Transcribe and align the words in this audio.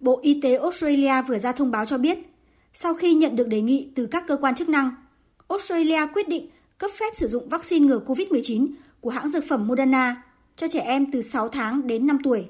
Bộ 0.00 0.20
Y 0.22 0.40
tế 0.40 0.56
Australia 0.56 1.22
vừa 1.28 1.38
ra 1.38 1.52
thông 1.52 1.70
báo 1.70 1.84
cho 1.84 1.98
biết, 1.98 2.18
sau 2.72 2.94
khi 2.94 3.14
nhận 3.14 3.36
được 3.36 3.48
đề 3.48 3.60
nghị 3.60 3.88
từ 3.94 4.06
các 4.06 4.24
cơ 4.26 4.36
quan 4.36 4.54
chức 4.54 4.68
năng, 4.68 4.90
Australia 5.48 6.06
quyết 6.14 6.28
định 6.28 6.50
cấp 6.78 6.90
phép 7.00 7.16
sử 7.16 7.28
dụng 7.28 7.48
vaccine 7.48 7.86
ngừa 7.86 8.00
COVID-19 8.06 8.68
của 9.00 9.10
hãng 9.10 9.28
dược 9.28 9.44
phẩm 9.48 9.66
Moderna 9.66 10.22
cho 10.56 10.68
trẻ 10.68 10.80
em 10.80 11.12
từ 11.12 11.22
6 11.22 11.48
tháng 11.48 11.86
đến 11.86 12.06
5 12.06 12.18
tuổi. 12.24 12.48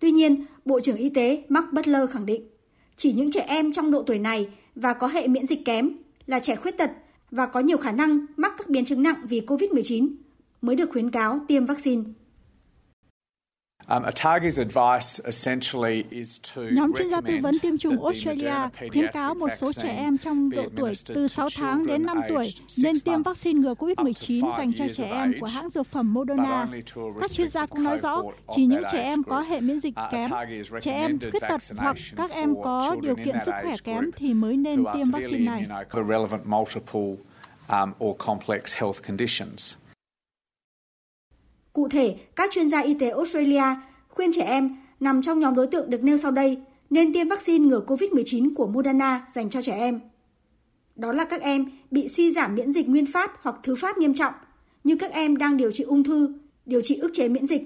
Tuy 0.00 0.10
nhiên, 0.10 0.44
Bộ 0.64 0.80
trưởng 0.80 0.96
Y 0.96 1.08
tế 1.08 1.44
Mark 1.48 1.72
Butler 1.72 2.10
khẳng 2.10 2.26
định, 2.26 2.48
chỉ 2.96 3.12
những 3.12 3.30
trẻ 3.30 3.40
em 3.40 3.72
trong 3.72 3.90
độ 3.90 4.02
tuổi 4.02 4.18
này 4.18 4.48
và 4.74 4.92
có 4.92 5.06
hệ 5.06 5.28
miễn 5.28 5.46
dịch 5.46 5.64
kém 5.64 5.90
là 6.26 6.40
trẻ 6.40 6.56
khuyết 6.56 6.78
tật 6.78 6.90
và 7.30 7.46
có 7.46 7.60
nhiều 7.60 7.78
khả 7.78 7.92
năng 7.92 8.26
mắc 8.36 8.52
các 8.58 8.68
biến 8.68 8.84
chứng 8.84 9.02
nặng 9.02 9.20
vì 9.28 9.40
COVID-19 9.40 10.08
mới 10.62 10.76
được 10.76 10.90
khuyến 10.92 11.10
cáo 11.10 11.40
tiêm 11.48 11.66
vaccine. 11.66 12.02
Um, 13.90 14.02
Nhóm 16.72 16.92
chuyên 16.98 17.10
gia 17.10 17.20
tư 17.20 17.34
vấn 17.42 17.58
tiêm 17.58 17.78
chủng 17.78 18.04
Australia 18.04 18.54
khuyến 18.90 19.06
cáo 19.12 19.34
một 19.34 19.48
số 19.56 19.72
trẻ 19.72 19.96
em 19.96 20.18
trong 20.18 20.50
độ 20.50 20.62
tuổi 20.76 20.92
từ 21.06 21.28
6 21.28 21.48
tháng 21.56 21.86
đến 21.86 22.06
5 22.06 22.20
tuổi 22.28 22.44
nên 22.82 23.00
tiêm 23.00 23.22
vaccine 23.22 23.60
ngừa 23.60 23.74
COVID-19 23.74 24.58
dành 24.58 24.72
cho 24.78 24.84
trẻ 24.94 25.10
em 25.10 25.34
của 25.40 25.46
hãng 25.46 25.70
dược 25.70 25.86
phẩm 25.86 26.14
Moderna. 26.14 26.68
Các 27.20 27.30
chuyên 27.30 27.48
gia 27.48 27.66
cũng 27.66 27.84
nói 27.84 27.98
rõ, 27.98 28.22
chỉ 28.56 28.66
những 28.66 28.82
trẻ 28.92 29.02
em 29.02 29.22
có 29.22 29.40
hệ 29.40 29.60
miễn 29.60 29.80
dịch 29.80 29.94
uh, 30.06 30.12
kém, 30.12 30.30
trẻ 30.80 30.92
em 30.92 31.18
khuyết 31.18 31.40
tật 31.48 31.62
hoặc 31.76 31.96
các 32.16 32.30
em 32.30 32.54
có 32.64 32.96
điều 33.02 33.16
kiện 33.16 33.36
sức 33.44 33.52
khỏe 33.62 33.74
kém 33.84 34.10
thì 34.16 34.34
mới 34.34 34.56
nên 34.56 34.84
tiêm 34.92 35.10
vaccine 35.12 35.38
này. 35.38 35.66
Cụ 41.72 41.88
thể, 41.88 42.16
các 42.36 42.50
chuyên 42.52 42.68
gia 42.68 42.80
y 42.80 42.94
tế 42.94 43.10
Australia 43.10 43.62
khuyên 44.20 44.32
trẻ 44.32 44.42
em 44.42 44.76
nằm 45.00 45.22
trong 45.22 45.40
nhóm 45.40 45.54
đối 45.54 45.66
tượng 45.66 45.90
được 45.90 46.04
nêu 46.04 46.16
sau 46.16 46.30
đây 46.30 46.62
nên 46.90 47.12
tiêm 47.12 47.28
vaccine 47.28 47.66
ngừa 47.66 47.80
COVID-19 47.86 48.54
của 48.54 48.66
Moderna 48.66 49.26
dành 49.32 49.50
cho 49.50 49.62
trẻ 49.62 49.72
em. 49.72 50.00
Đó 50.96 51.12
là 51.12 51.24
các 51.24 51.40
em 51.40 51.70
bị 51.90 52.08
suy 52.08 52.30
giảm 52.30 52.54
miễn 52.54 52.72
dịch 52.72 52.88
nguyên 52.88 53.06
phát 53.06 53.42
hoặc 53.42 53.56
thứ 53.62 53.74
phát 53.74 53.98
nghiêm 53.98 54.14
trọng, 54.14 54.34
như 54.84 54.96
các 54.96 55.12
em 55.12 55.36
đang 55.36 55.56
điều 55.56 55.72
trị 55.72 55.84
ung 55.84 56.04
thư, 56.04 56.34
điều 56.66 56.80
trị 56.80 56.96
ức 56.96 57.10
chế 57.14 57.28
miễn 57.28 57.46
dịch. 57.46 57.62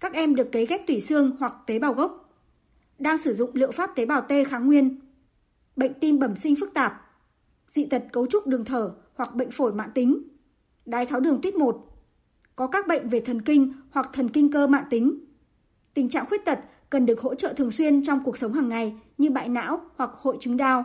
Các 0.00 0.12
em 0.12 0.34
được 0.34 0.52
cấy 0.52 0.66
ghép 0.66 0.86
tủy 0.86 1.00
xương 1.00 1.36
hoặc 1.38 1.54
tế 1.66 1.78
bào 1.78 1.92
gốc, 1.92 2.40
đang 2.98 3.18
sử 3.18 3.34
dụng 3.34 3.50
liệu 3.54 3.72
pháp 3.72 3.90
tế 3.96 4.06
bào 4.06 4.20
T 4.20 4.32
kháng 4.48 4.66
nguyên, 4.66 5.00
bệnh 5.76 5.92
tim 6.00 6.18
bẩm 6.18 6.36
sinh 6.36 6.56
phức 6.56 6.74
tạp, 6.74 7.10
dị 7.68 7.84
tật 7.84 8.04
cấu 8.12 8.26
trúc 8.26 8.46
đường 8.46 8.64
thở 8.64 8.94
hoặc 9.14 9.34
bệnh 9.34 9.50
phổi 9.50 9.72
mãn 9.72 9.90
tính, 9.94 10.22
đái 10.84 11.06
tháo 11.06 11.20
đường 11.20 11.40
tuyết 11.42 11.54
1, 11.54 11.86
có 12.56 12.66
các 12.66 12.86
bệnh 12.86 13.08
về 13.08 13.20
thần 13.20 13.42
kinh 13.42 13.72
hoặc 13.90 14.10
thần 14.12 14.28
kinh 14.28 14.52
cơ 14.52 14.66
mạng 14.66 14.84
tính. 14.90 15.25
Tình 15.96 16.08
trạng 16.08 16.26
khuyết 16.26 16.44
tật 16.44 16.58
cần 16.90 17.06
được 17.06 17.20
hỗ 17.20 17.34
trợ 17.34 17.52
thường 17.56 17.70
xuyên 17.70 18.02
trong 18.02 18.20
cuộc 18.24 18.36
sống 18.36 18.52
hàng 18.52 18.68
ngày 18.68 18.94
như 19.18 19.30
bại 19.30 19.48
não 19.48 19.80
hoặc 19.96 20.10
hội 20.12 20.36
chứng 20.40 20.56
đau. 20.56 20.84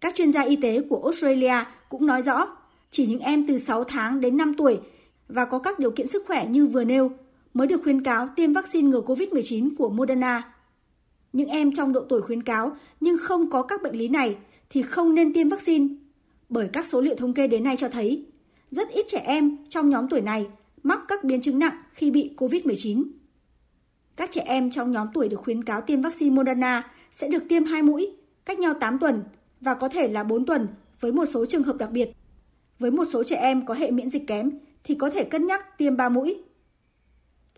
Các 0.00 0.14
chuyên 0.14 0.32
gia 0.32 0.42
y 0.42 0.56
tế 0.56 0.80
của 0.80 1.02
Australia 1.02 1.54
cũng 1.88 2.06
nói 2.06 2.22
rõ, 2.22 2.56
chỉ 2.90 3.06
những 3.06 3.20
em 3.20 3.46
từ 3.46 3.58
6 3.58 3.84
tháng 3.84 4.20
đến 4.20 4.36
5 4.36 4.54
tuổi 4.58 4.80
và 5.28 5.44
có 5.44 5.58
các 5.58 5.78
điều 5.78 5.90
kiện 5.90 6.06
sức 6.06 6.24
khỏe 6.26 6.46
như 6.46 6.66
vừa 6.66 6.84
nêu 6.84 7.10
mới 7.54 7.66
được 7.66 7.80
khuyến 7.82 8.02
cáo 8.02 8.28
tiêm 8.36 8.52
vaccine 8.52 8.88
ngừa 8.88 9.00
COVID-19 9.00 9.70
của 9.78 9.90
Moderna. 9.90 10.52
Những 11.32 11.48
em 11.48 11.72
trong 11.72 11.92
độ 11.92 12.00
tuổi 12.08 12.22
khuyến 12.22 12.42
cáo 12.42 12.76
nhưng 13.00 13.18
không 13.18 13.50
có 13.50 13.62
các 13.62 13.82
bệnh 13.82 13.94
lý 13.94 14.08
này 14.08 14.36
thì 14.70 14.82
không 14.82 15.14
nên 15.14 15.32
tiêm 15.32 15.48
vaccine, 15.48 15.86
bởi 16.48 16.68
các 16.72 16.86
số 16.86 17.00
liệu 17.00 17.16
thống 17.16 17.34
kê 17.34 17.46
đến 17.46 17.64
nay 17.64 17.76
cho 17.76 17.88
thấy 17.88 18.26
rất 18.70 18.88
ít 18.88 19.06
trẻ 19.08 19.18
em 19.18 19.56
trong 19.68 19.90
nhóm 19.90 20.08
tuổi 20.08 20.20
này 20.20 20.46
mắc 20.82 21.00
các 21.08 21.24
biến 21.24 21.40
chứng 21.40 21.58
nặng 21.58 21.82
khi 21.92 22.10
bị 22.10 22.30
COVID-19. 22.36 23.19
Các 24.16 24.30
trẻ 24.32 24.42
em 24.46 24.70
trong 24.70 24.92
nhóm 24.92 25.06
tuổi 25.14 25.28
được 25.28 25.40
khuyến 25.40 25.64
cáo 25.64 25.80
tiêm 25.80 26.02
vaccine 26.02 26.36
Moderna 26.36 26.90
sẽ 27.12 27.28
được 27.28 27.42
tiêm 27.48 27.64
2 27.64 27.82
mũi, 27.82 28.16
cách 28.44 28.58
nhau 28.58 28.74
8 28.74 28.98
tuần 28.98 29.22
và 29.60 29.74
có 29.74 29.88
thể 29.88 30.08
là 30.08 30.24
4 30.24 30.46
tuần 30.46 30.68
với 31.00 31.12
một 31.12 31.24
số 31.24 31.46
trường 31.46 31.62
hợp 31.62 31.76
đặc 31.76 31.90
biệt. 31.90 32.10
Với 32.78 32.90
một 32.90 33.04
số 33.04 33.24
trẻ 33.24 33.36
em 33.36 33.66
có 33.66 33.74
hệ 33.74 33.90
miễn 33.90 34.10
dịch 34.10 34.26
kém 34.26 34.50
thì 34.84 34.94
có 34.94 35.10
thể 35.10 35.24
cân 35.24 35.46
nhắc 35.46 35.78
tiêm 35.78 35.96
3 35.96 36.08
mũi. 36.08 36.42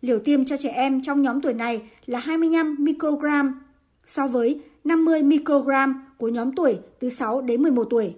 Liều 0.00 0.18
tiêm 0.18 0.44
cho 0.44 0.56
trẻ 0.56 0.70
em 0.70 1.02
trong 1.02 1.22
nhóm 1.22 1.40
tuổi 1.40 1.54
này 1.54 1.82
là 2.06 2.18
25 2.18 2.76
microgram 2.78 3.62
so 4.06 4.26
với 4.26 4.60
50 4.84 5.22
microgram 5.22 6.04
của 6.18 6.28
nhóm 6.28 6.52
tuổi 6.52 6.78
từ 7.00 7.08
6 7.08 7.40
đến 7.40 7.62
11 7.62 7.86
tuổi 7.90 8.14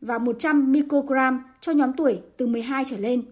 và 0.00 0.18
100 0.18 0.72
microgram 0.72 1.42
cho 1.60 1.72
nhóm 1.72 1.92
tuổi 1.92 2.20
từ 2.36 2.46
12 2.46 2.84
trở 2.84 2.96
lên. 2.96 3.22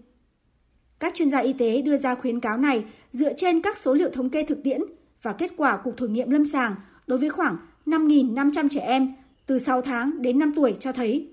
Các 0.99 1.13
chuyên 1.15 1.29
gia 1.29 1.39
y 1.39 1.53
tế 1.53 1.81
đưa 1.81 1.97
ra 1.97 2.15
khuyến 2.15 2.39
cáo 2.39 2.57
này 2.57 2.85
dựa 3.11 3.33
trên 3.33 3.61
các 3.61 3.77
số 3.77 3.93
liệu 3.93 4.09
thống 4.09 4.29
kê 4.29 4.43
thực 4.43 4.63
tiễn 4.63 4.81
và 5.21 5.33
kết 5.33 5.51
quả 5.57 5.77
cuộc 5.83 5.97
thử 5.97 6.07
nghiệm 6.07 6.29
lâm 6.29 6.45
sàng 6.45 6.75
đối 7.07 7.19
với 7.19 7.29
khoảng 7.29 7.57
5.500 7.85 8.69
trẻ 8.69 8.79
em 8.79 9.13
từ 9.45 9.59
6 9.59 9.81
tháng 9.81 10.21
đến 10.21 10.39
5 10.39 10.53
tuổi 10.55 10.75
cho 10.79 10.91
thấy 10.91 11.29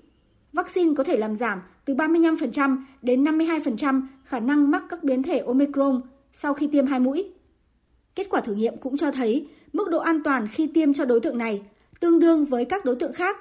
vaccine 0.53 0.95
có 0.97 1.05
thể 1.05 1.17
làm 1.17 1.37
giảm 1.37 1.61
từ 1.85 1.95
35% 1.95 2.77
đến 3.03 3.25
52% 3.25 4.03
khả 4.25 4.41
năng 4.41 4.71
mắc 4.71 4.85
các 4.89 5.05
biến 5.05 5.23
thể 5.23 5.39
Omicron 5.39 6.01
sau 6.33 6.55
khi 6.55 6.67
tiêm 6.73 6.87
hai 6.87 7.01
mũi. 7.01 7.33
Kết 8.15 8.27
quả 8.31 8.41
thử 8.41 8.55
nghiệm 8.55 8.77
cũng 8.77 8.97
cho 8.97 9.11
thấy 9.11 9.49
mức 9.73 9.91
độ 9.91 9.99
an 9.99 10.23
toàn 10.25 10.49
khi 10.49 10.67
tiêm 10.67 10.95
cho 10.95 11.05
đối 11.05 11.21
tượng 11.21 11.39
này 11.39 11.63
tương 12.01 12.21
đương 12.21 12.45
với 12.45 12.65
các 12.65 12.85
đối 12.85 12.97
tượng 12.97 13.13
khác, 13.13 13.37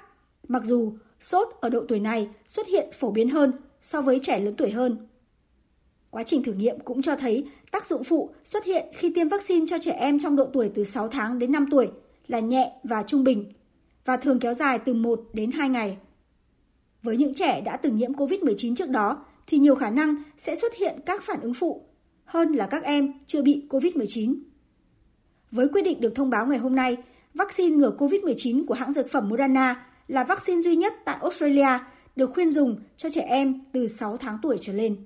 mặc 0.47 0.63
dù 0.65 0.93
sốt 1.19 1.47
ở 1.61 1.69
độ 1.69 1.85
tuổi 1.87 1.99
này 1.99 2.29
xuất 2.47 2.67
hiện 2.67 2.89
phổ 2.93 3.11
biến 3.11 3.29
hơn 3.29 3.51
so 3.81 4.01
với 4.01 4.19
trẻ 4.19 4.39
lớn 4.39 4.55
tuổi 4.57 4.71
hơn. 4.71 5.07
Quá 6.13 6.23
trình 6.23 6.43
thử 6.43 6.53
nghiệm 6.53 6.79
cũng 6.79 7.01
cho 7.01 7.15
thấy 7.15 7.45
tác 7.71 7.87
dụng 7.87 8.03
phụ 8.03 8.29
xuất 8.43 8.65
hiện 8.65 8.85
khi 8.93 9.11
tiêm 9.15 9.29
vaccine 9.29 9.65
cho 9.69 9.77
trẻ 9.81 9.91
em 9.91 10.19
trong 10.19 10.35
độ 10.35 10.45
tuổi 10.53 10.71
từ 10.75 10.83
6 10.83 11.07
tháng 11.07 11.39
đến 11.39 11.51
5 11.51 11.65
tuổi 11.71 11.91
là 12.27 12.39
nhẹ 12.39 12.71
và 12.83 13.03
trung 13.03 13.23
bình 13.23 13.51
và 14.05 14.17
thường 14.17 14.39
kéo 14.39 14.53
dài 14.53 14.79
từ 14.85 14.93
1 14.93 15.21
đến 15.33 15.51
2 15.51 15.69
ngày. 15.69 15.97
Với 17.03 17.17
những 17.17 17.33
trẻ 17.33 17.61
đã 17.61 17.77
từng 17.77 17.97
nhiễm 17.97 18.13
COVID-19 18.13 18.75
trước 18.75 18.89
đó 18.89 19.25
thì 19.47 19.57
nhiều 19.57 19.75
khả 19.75 19.89
năng 19.89 20.15
sẽ 20.37 20.55
xuất 20.55 20.75
hiện 20.75 20.99
các 21.05 21.23
phản 21.23 21.41
ứng 21.41 21.53
phụ 21.53 21.81
hơn 22.25 22.51
là 22.51 22.67
các 22.67 22.83
em 22.83 23.13
chưa 23.25 23.41
bị 23.41 23.65
COVID-19. 23.69 24.35
Với 25.51 25.67
quyết 25.67 25.81
định 25.81 26.01
được 26.01 26.15
thông 26.15 26.29
báo 26.29 26.47
ngày 26.47 26.57
hôm 26.57 26.75
nay, 26.75 26.97
vaccine 27.33 27.75
ngừa 27.75 27.95
COVID-19 27.97 28.65
của 28.65 28.73
hãng 28.73 28.93
dược 28.93 29.09
phẩm 29.09 29.29
Moderna 29.29 29.85
là 30.07 30.23
vaccine 30.23 30.61
duy 30.61 30.75
nhất 30.75 30.93
tại 31.05 31.17
Australia 31.21 31.79
được 32.15 32.31
khuyên 32.33 32.51
dùng 32.51 32.79
cho 32.97 33.09
trẻ 33.09 33.21
em 33.21 33.61
từ 33.71 33.87
6 33.87 34.17
tháng 34.17 34.37
tuổi 34.41 34.57
trở 34.61 34.73
lên. 34.73 34.97